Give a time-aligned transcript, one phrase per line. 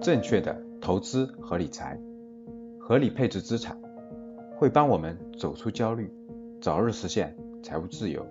[0.00, 1.98] 正确的投资和理财，
[2.78, 3.76] 合理配置资产，
[4.56, 6.08] 会帮我们走出焦虑，
[6.60, 8.24] 早日实现财务自由。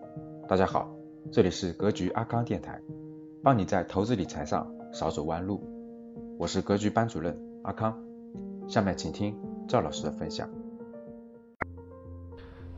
[0.47, 0.89] 大家好，
[1.29, 2.79] 这里是格局阿康电台，
[3.43, 5.61] 帮你在投资理财上少走弯路。
[6.39, 7.97] 我是格局班主任阿康，
[8.67, 9.35] 下面请听
[9.67, 10.49] 赵老师的分享。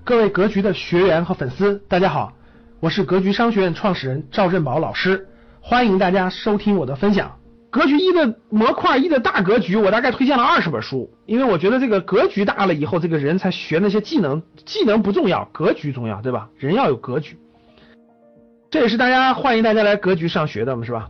[0.04, 2.34] 各位格局的学员和粉丝，大家好，
[2.80, 5.28] 我是格局商学院创始人赵振宝老师，
[5.62, 7.39] 欢迎大家收听我的分享。
[7.72, 16.50] 格局一的模块一的大格局，我大概推荐了二十本书，因为我觉得这个格局大了以后，这个人才学那些技能，技能不重要，格局重要，对吧？
[16.58, 17.38] 人要有格局，
[18.72, 21.10] 这也是大家欢迎大家来格局上学的嘛，是吧？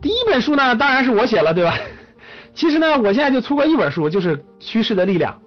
[0.00, 1.74] 第一本书呢，当然是我写了，对吧？
[2.54, 5.38] 其实呢，我现在就出过一本书，就是《趋势的力量》。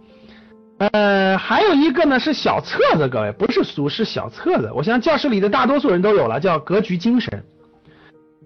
[0.92, 4.72] 呃，还有一个呢是小册子，各位不是书，是小册子。
[4.76, 7.44] 我想教室里的大多数人都有了，叫《格局精神》。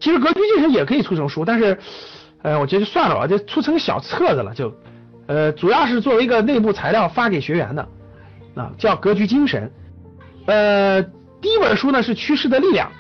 [0.04, 1.78] 其实《格局精神》也可以出成书，但是，
[2.42, 4.76] 呃，我觉得就算了吧，就出成小册子了，就，
[5.28, 7.88] 呃，主要是作为一个内部材料发给学员的，
[8.54, 9.72] 啊，叫《格局精神》。
[10.52, 11.02] 呃，
[11.42, 12.92] 第一本书呢是《趋势的力量》，《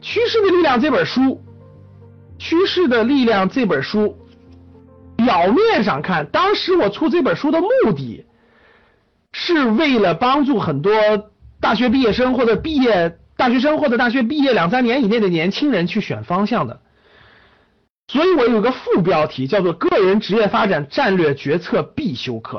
[0.00, 1.20] 趋势的力量》这本书，
[2.38, 4.16] 《趋势的力量》这本书。
[5.18, 8.24] 表面上看，当时我出这本书的目的，
[9.32, 10.94] 是为了帮助很多
[11.60, 16.82] 大学毕业生或者毕业大学生或者大学毕业两三年以内的年轻人去选方向的。
[18.12, 22.58] 所以我有个副标题叫做《个人职业发展战略决策必修课》。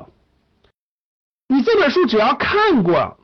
[1.48, 3.20] 你这本书只要看过，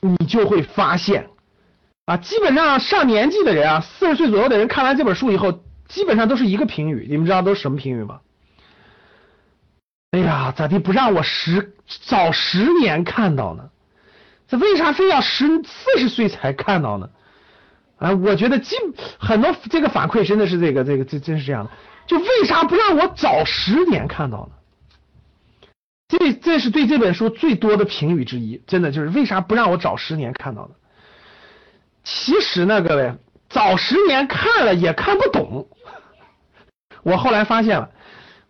[0.00, 1.28] 你就会发现，
[2.06, 7.06] 啊，基本上上年纪的人啊，四十岁左右的人看完这本书以后，基本上都是一个评语。
[7.10, 8.20] 你们知道都是什么评语吗？
[10.12, 11.74] 哎呀，咋地不让我十
[12.06, 13.68] 早十年看到呢？
[14.50, 17.08] 这为啥非要十四十岁才看到呢？
[17.98, 18.74] 啊，我觉得基
[19.18, 21.70] 很多这个反馈真的是这个这个这真是这样的，
[22.06, 24.52] 就为啥不让我早十年看到呢？
[26.08, 30.70] 这这是对这本书最多的评语之一，真的就是为啥不让我早十年看到呢？
[32.02, 33.14] 其实呢，各位
[33.48, 35.68] 早十年看了也看不懂，
[37.04, 37.90] 我后来发现了。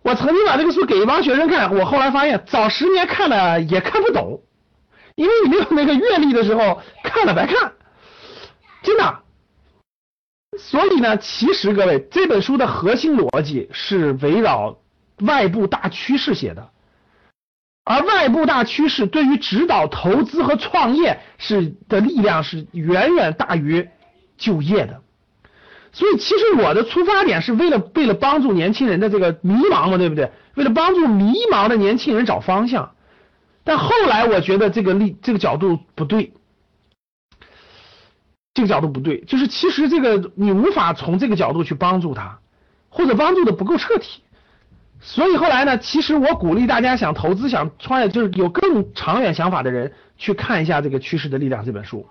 [0.02, 4.40] 我曾经把这个书给一帮学生看，我后来发现早十年看了也看不懂，
[5.14, 7.72] 因为你没有那个阅历的时候看了白看，
[8.82, 9.20] 真的。
[10.58, 14.78] 所以呢，其实各位这本书的核心逻辑是围绕
[15.20, 16.70] 外部大趋势写的，
[17.84, 23.88] 而外部大趋势对于指导投资和创业是的力量是远远大于
[24.36, 25.00] 就业的。
[25.92, 30.30] 所以，其实我的出发点是为了为了帮助年轻人的这个迷茫嘛，对不对？
[30.54, 32.92] 为了帮助迷茫的年轻人找方向。
[33.70, 36.32] 但后来我觉得这个立这个角度不对，
[38.52, 42.40] 这个角度不对，就是其实这个你无法从这个角度去帮助他，
[42.88, 44.08] 或者帮助的不够彻底。
[45.00, 52.08] 所以后来呢，其实我鼓励大家想投资、想创业，就是有更长远想法的人去看一下这个《趋势的力量》这本书。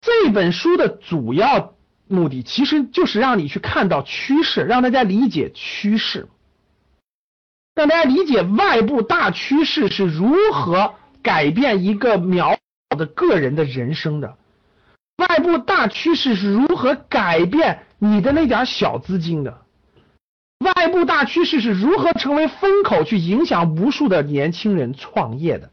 [0.00, 1.74] 这本书的主要。
[2.10, 6.26] 目的其实就是让你去看到趋势，让大家理解趋势，
[7.78, 12.56] 让大家理解外部大趋势是如何改变一个渺
[12.90, 14.36] 小的个人的人生的，
[15.18, 19.62] 外部大趋势是如何改变你的那点小资金的，
[20.58, 25.70] 外部大趋势是如何成为风口去影响无数的年轻人创业的，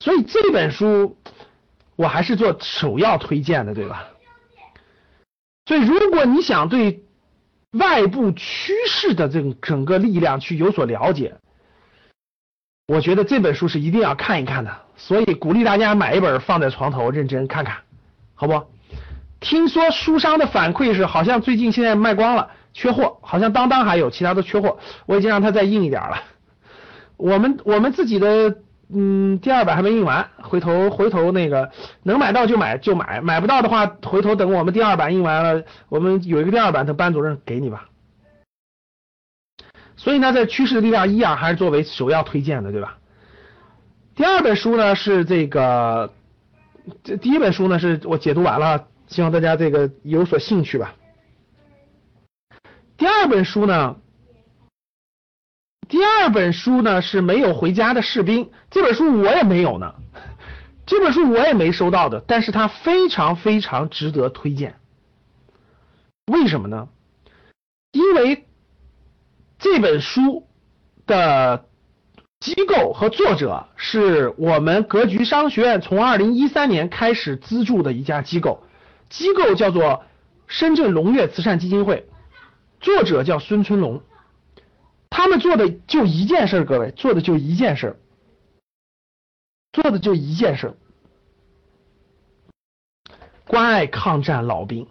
[0.00, 1.18] 所以这本书
[1.96, 4.08] 我还是做首要推荐的，对吧？
[5.66, 7.03] 所以，如果你想对
[7.74, 11.36] 外部趋势的这个整个力量去有所了解，
[12.86, 14.70] 我觉得这本书是一定要看一看的。
[14.96, 17.76] 所以，鼓励大家买一本放在床头，认真看看，
[18.34, 18.62] 好不？
[19.40, 24.78] 听说书商的反馈是，好像最近现在卖光了，缺货，好像当当还有，其他都缺货。
[25.06, 26.22] 我已经让他再印一点了。
[27.16, 28.58] 我们我们自己的。
[28.92, 31.70] 嗯，第二版还没印完，回头回头那个
[32.02, 37.88] 能买到就买就买，买不到的话，回头等我们第二版印完了，我们有一个第二版，等班主任给你吧。
[39.96, 42.98] 所以呢，在趋势的力量一啊，还是作为首要推荐的，对吧？
[44.14, 46.12] 第二本书呢是这个，
[47.02, 50.94] 这第一本书呢是我解读完了，希望大家这个有所兴趣吧。
[52.96, 53.96] 第二本书呢？
[55.94, 59.94] 第二本书呢是没有回家的士兵，这本书我也没有呢，
[60.86, 64.74] 这本书我也没收到的，但是它非常非常值得推荐。
[66.26, 66.88] 为什么呢？
[67.92, 68.44] 因为
[69.60, 70.48] 这本书
[71.06, 71.66] 的
[72.40, 78.64] 机构和作者是我们格局商学院从二零一三年开始资助的一家机构，
[79.08, 80.02] 机构叫做
[80.48, 82.08] 深圳龙悦慈善基金会。
[82.80, 84.02] 作者叫孙春龙，
[85.16, 87.96] 他们做的就一件事，各位做的就一件事，
[89.72, 90.74] 做的就一件事，
[93.46, 94.88] 关爱抗战老兵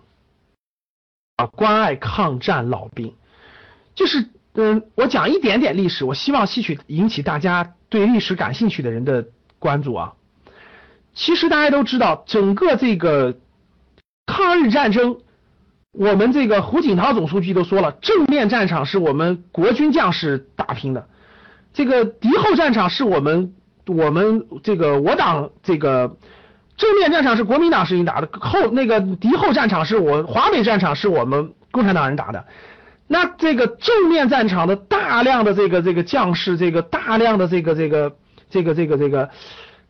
[1.36, 3.14] 啊，关爱抗战老兵，
[3.96, 9.28] 就是嗯，我讲一点点历史，我希望吸取引起大家对历史感兴趣的人的
[9.60, 10.14] 关注啊。
[11.14, 13.38] 其实大家都知道，整个这个
[14.26, 15.20] 抗日战争。
[15.94, 21.08] 我们这个胡锦涛总书记都说了，正面战场是我们国军将士打拼的，
[21.72, 23.54] 这个敌后战场是我们
[23.86, 26.18] 我们这个我党这个
[26.78, 32.46] 正面战场是国民党士兵打的，后那个敌后战场是我华北战场是我们共产党人打的。
[33.08, 38.16] 那这个正面战场的大量的这个这个将士，这个大量的这个这个
[38.50, 39.30] 这个这个这个。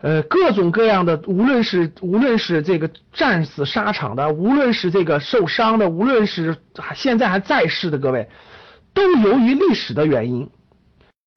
[0.04, 6.58] 呃，各种各样的，无论是无论是这个战死沙场的，无论是这个受伤的，无论是
[6.94, 8.28] 现在还在世的各位，
[8.94, 10.50] 都由于历史的原因，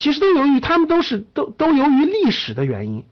[0.00, 3.04] 其实都由于他们都是都都由于历史的原因。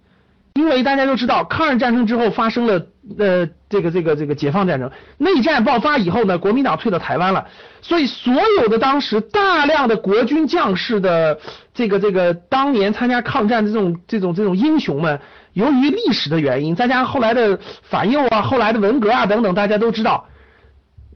[0.55, 2.87] 因为大家都知道，抗日战争之后发生了
[3.19, 7.49] 呃这个这个这个解放战争，内战爆发以后呢，国民党退到台湾了，
[7.83, 11.41] 所以所有的当时大量的国军将士的
[11.75, 15.21] 这个这个当年参加抗战的这种这种这种英雄们，
[15.55, 20.29] 由于历史的原因，再加上后来的反右啊，后来的文革啊等等，大家都知道，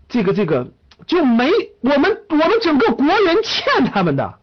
[0.09, 0.67] 这个这个
[1.07, 1.49] 就没
[1.81, 4.35] 我们我们整个国人欠他们的。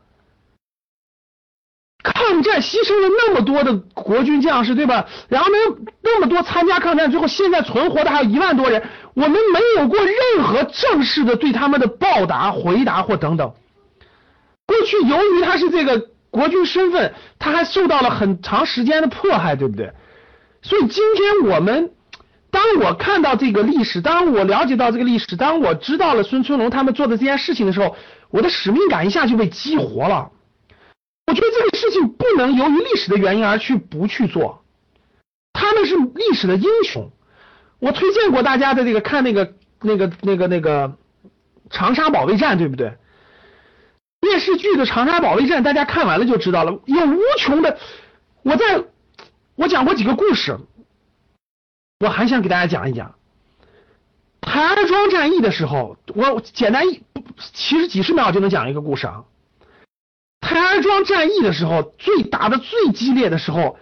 [2.25, 5.05] 抗战牺牲了那么多的国军将士，对吧？
[5.29, 5.57] 然后呢，
[6.01, 8.81] 那么多参加抗战之后，现在存活的还有一万多人，
[9.13, 13.53] 我们没有过任何正式的对他们的报答、回答或等等。
[14.65, 19.91] 过去由于他是这个国军身份，他还受到了很长时间的迫害，对不对？
[20.63, 21.91] 所以今天我们，
[22.49, 27.95] 当我看到这个历史，当我了解到这个历史，当我知道了孙春龙他们做的这件事情的时候，
[28.31, 30.31] 我的使命感一下就被激活了。
[31.85, 34.63] 我觉得这个事情不能由于历史的原因而去不去做，
[35.53, 37.11] 他们是历史的英雄。
[37.79, 40.97] 我推荐过大家的这个看那个那个那个那个
[41.69, 42.97] 长沙保卫战，对不对？
[44.21, 47.77] 电视剧的长沙保卫战，大家看完了就知道了，有无穷的。
[48.41, 48.83] 我在
[49.55, 50.57] 我讲过几个故事，
[51.99, 53.15] 我还想给大家讲一讲
[54.41, 57.03] 台儿庄战役的时候，我简单一
[57.37, 59.25] 其实几十秒就能讲一个故事啊。
[60.55, 63.77] 台儿庄战役的时候，最打的最激烈的时候，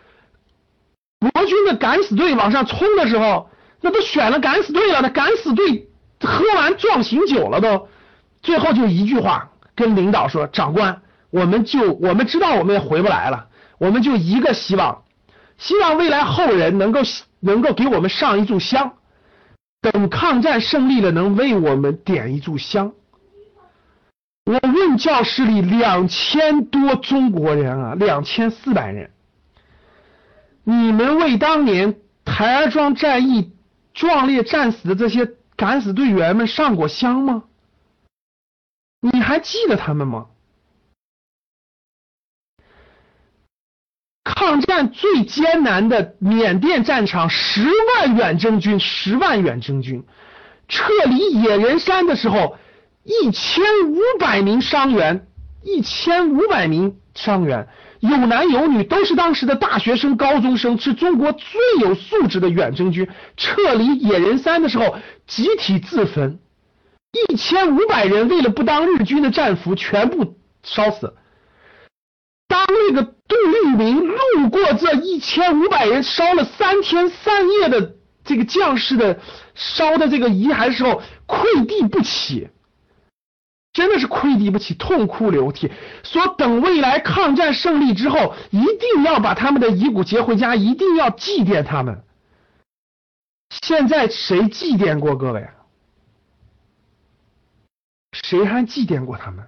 [1.19, 3.49] 国军的敢死队往上冲的时候，
[3.79, 5.87] 那都选了敢死队了，那敢死队
[6.19, 7.87] 喝完壮行酒了都，
[8.41, 13.47] 最后就一句话跟领导说：“长官，我们就我们知道我们也回不来了，
[13.77, 15.03] 我们就一个希望，
[15.59, 17.01] 希望未来后人能够
[17.39, 18.93] 能够给我们上一炷香，
[19.79, 22.93] 等抗战胜利了，能为我们点一炷香。”
[24.45, 29.09] 我问教室里两千多中国人啊，两千四百人，
[30.65, 33.53] 你们为当年台儿庄战役
[33.93, 37.45] 壮烈战死的这些敢死队员们上过香吗？
[38.99, 40.25] 你还记得他们吗？
[44.25, 47.65] 抗战最艰难的缅甸战场，十
[47.95, 50.03] 万远征军，十万远征军
[50.67, 52.57] 撤离野人山的时候。
[53.03, 55.27] 一千五百名伤员，
[55.61, 57.67] 一千五百名伤员，
[57.99, 63.09] 有男有女，都是当时的大学生、高中生，是中国最有素质的远征军。
[63.35, 64.95] 撤离野人山的时候，
[65.27, 66.39] 集体自焚，
[67.29, 71.13] 一千五百人为了不当日军的战俘，全部烧死。
[72.47, 79.19] 当那个杜聿明路过这一千五百人烧了三天三夜的这个将士的
[79.55, 82.47] 烧的这个遗骸的时候，愧地不起。
[83.73, 85.71] 真的是愧敌不起，痛哭流涕，
[86.03, 92.03] 说等未来抗战胜利之后，一定要把他们的遗骨接回家，一定要祭奠他们。
[93.49, 95.49] 现在谁祭奠过各位？
[98.11, 99.47] 谁还祭奠过他们？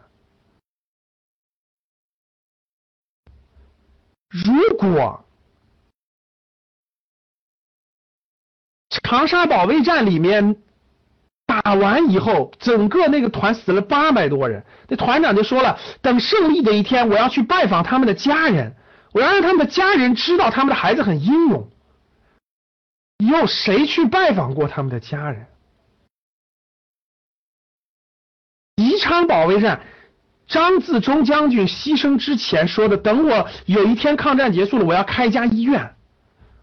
[4.29, 5.23] 如果
[9.03, 10.63] 长沙保卫战里面。
[11.45, 14.63] 打完以后，整个那个团死了八百多人。
[14.87, 18.75] 那团长就说了，等胜利的一天，我要去拜访他们的家人，
[19.13, 21.69] 我要让他们的家人知道他们的孩子很英勇。
[23.17, 25.45] 有谁去拜访过他们的家人？
[28.75, 29.81] 宜昌保卫战，
[30.47, 35.95] 张自忠将军牺牲之前说的，等我有一天抗战结束了，我要开一家医院，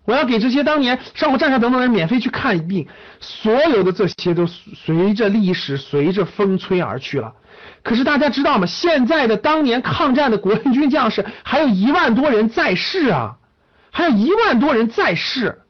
[0.05, 2.89] 我要给这些当年上过战场等等的人免费去看病，
[3.21, 7.33] 所有的这些都随着历史随着风吹而去了。
[7.85, 8.67] 可是大家知道吗？
[8.67, 13.37] 现在的当年抗战的国军将士还有一万多人在世啊，
[13.93, 15.61] 还有一万多人在世。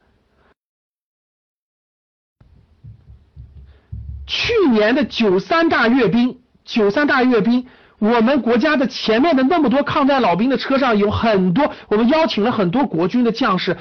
[4.27, 7.67] 去年的九三大阅兵，九三大阅兵，
[7.99, 13.77] 我们国家的前面的那么多抗战老兵的车上有很多，我们邀请了很多国军的将士。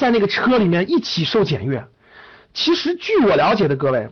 [0.00, 1.86] 在那个车里面一起受检阅。
[2.52, 4.10] 其实据我了解的各位，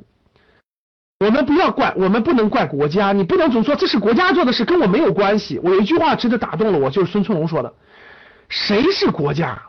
[1.19, 5.59] 我们不要怪，我们不能怪国家，你不能总说这是国家做的事，跟我没有关系。
[5.59, 7.75] 我有一句话真的打动了我，就是孙春龙说的
[8.49, 9.61] ：“谁是国家？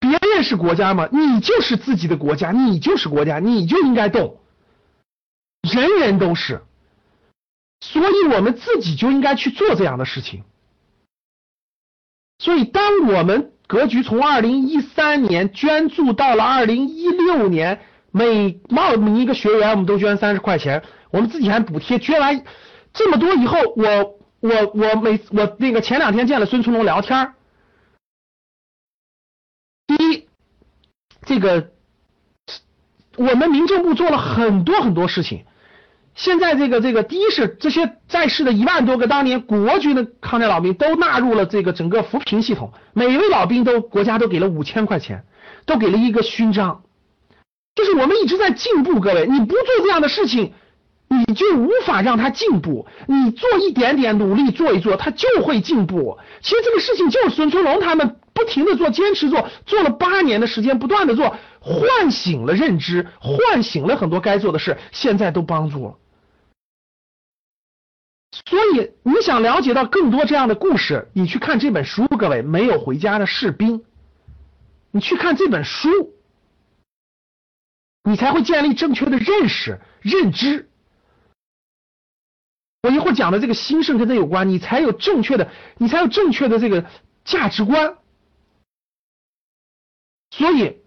[0.00, 1.08] 别人是国家吗？
[1.12, 4.40] 你就是自己的国家，你就是国家，你就应该动。
[5.62, 6.62] 人人都是，
[7.80, 10.42] 所以我们自己就应该去做这样的事情。
[12.38, 13.52] 所以当我们。
[13.70, 21.96] 格局从二零一三年捐助到了二零一六年，每冒名一个学员，我们都捐三十块钱，我们自己还补贴。
[22.00, 22.42] 捐完
[22.92, 27.34] 这么多以后，我我我每我那个前两天见了孙春龙聊天儿
[29.86, 30.26] 第一，
[31.24, 31.70] 这个
[33.16, 35.44] 我们民政部做了很多很多事情。
[36.14, 45.24] 现在这个这个，第一是这些在世的一万多个当年国军的抗战老兵都纳入了这个整个扶贫系统，每位老兵都国家都给了五千块钱，
[45.64, 46.82] 都给了一个勋章，
[47.74, 49.00] 就是我们一直在进步。
[49.00, 50.52] 各位，你不做这样的事情，
[51.08, 52.86] 你就无法让他进步。
[53.06, 56.18] 你做一点点努力做一做，他就会进步。
[56.42, 65.96] 其实这个事情就是孙春龙他们不停的做，坚持做，做了八年的时间，不断的做，唤醒了认知，唤醒了很多该做的事，现在都帮助了。
[68.46, 73.84] 所以你想了解到更多这样的故事，你去看这本书，各位没有回家的士兵，
[74.92, 75.88] 你去看这本书，
[78.04, 80.68] 你才会建立正确的认识、认知。
[82.82, 86.86] 我一会儿讲的这个兴盛跟这有关，你才有正确的，你才有正确的这个
[87.24, 87.98] 价值观。
[90.40, 90.78] 所以，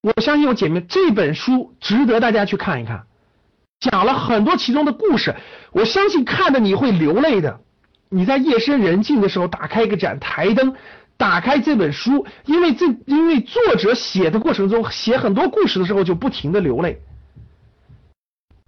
[0.00, 3.04] 我相信我姐妹这本书值得大家去看一看。
[3.78, 5.36] 讲了很多其中的故事，
[5.70, 7.60] 我相信看的你会流泪的。
[8.08, 10.74] 你在夜深人静的时候打开一个盏台灯，
[11.18, 17.02] 打开这本书，因为这因为作者写的过程中写很多故事的时候就不停的流泪。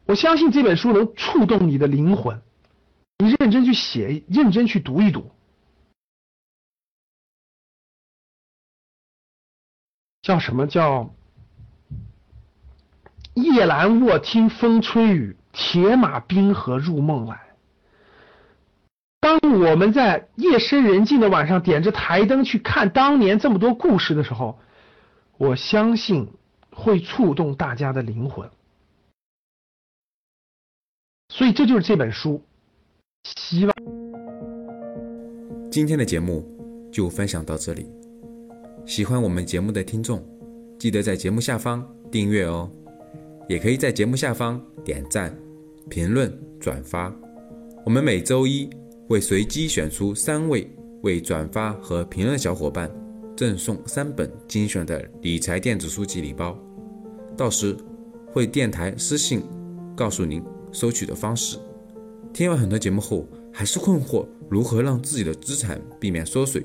[0.04, 2.38] 我相信这本书能触动你的灵魂，
[3.16, 5.30] 你认真去写，认真去读一读。
[10.28, 11.14] 叫什么叫？
[13.32, 17.40] 夜阑卧听风吹雨，铁马冰河入梦来。
[19.20, 24.58] 当我们在夜深人静的晚上点着台灯去看当年这么多故事的时候，
[25.38, 26.28] 我相信
[26.72, 28.50] 会触动大家的灵魂。
[31.30, 32.44] 所以这就是这本书。
[33.24, 33.74] 希望
[35.70, 36.46] 今天的节目
[36.92, 37.90] 就分享到这里。
[38.88, 40.24] 喜欢我们节目的听众，
[40.78, 42.70] 记得在节目下方订阅哦。
[43.46, 45.38] 也可以在节目下方点赞、
[45.90, 47.14] 评论、转发。
[47.84, 48.66] 我们每周一
[49.06, 50.66] 会随机选出三位
[51.02, 52.90] 为转发和评论的小伙伴，
[53.36, 56.58] 赠送三本精选的理财电子书籍礼包。
[57.36, 57.76] 到时
[58.32, 59.42] 会电台私信
[59.94, 60.42] 告诉您
[60.72, 61.58] 收取的方式。
[62.32, 66.64] 听完很多节目后，还是困惑如何让自己的资产避免缩水，